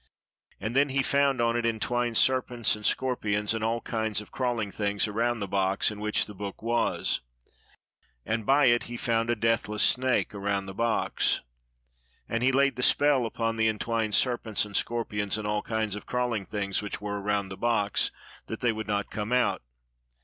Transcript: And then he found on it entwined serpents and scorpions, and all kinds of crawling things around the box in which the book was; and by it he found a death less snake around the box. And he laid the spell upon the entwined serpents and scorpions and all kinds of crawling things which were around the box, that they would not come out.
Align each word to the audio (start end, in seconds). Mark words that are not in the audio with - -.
And 0.59 0.75
then 0.75 0.89
he 0.89 1.03
found 1.03 1.39
on 1.39 1.55
it 1.55 1.63
entwined 1.63 2.17
serpents 2.17 2.75
and 2.75 2.83
scorpions, 2.83 3.53
and 3.53 3.63
all 3.63 3.81
kinds 3.81 4.19
of 4.19 4.31
crawling 4.31 4.71
things 4.71 5.07
around 5.07 5.41
the 5.41 5.47
box 5.47 5.91
in 5.91 5.99
which 5.99 6.25
the 6.25 6.33
book 6.33 6.59
was; 6.63 7.21
and 8.25 8.43
by 8.43 8.65
it 8.65 8.85
he 8.85 8.97
found 8.97 9.29
a 9.29 9.35
death 9.35 9.69
less 9.69 9.83
snake 9.83 10.33
around 10.33 10.65
the 10.65 10.73
box. 10.73 11.41
And 12.27 12.41
he 12.41 12.51
laid 12.51 12.77
the 12.77 12.81
spell 12.81 13.27
upon 13.27 13.57
the 13.57 13.67
entwined 13.67 14.15
serpents 14.15 14.65
and 14.65 14.75
scorpions 14.75 15.37
and 15.37 15.45
all 15.45 15.61
kinds 15.61 15.95
of 15.95 16.07
crawling 16.07 16.47
things 16.47 16.81
which 16.81 16.99
were 16.99 17.21
around 17.21 17.49
the 17.49 17.55
box, 17.55 18.09
that 18.47 18.61
they 18.61 18.71
would 18.71 18.87
not 18.87 19.11
come 19.11 19.31
out. 19.31 19.61